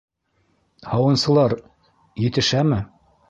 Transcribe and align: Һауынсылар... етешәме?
Һауынсылар... 0.93 1.55
етешәме? 2.25 2.81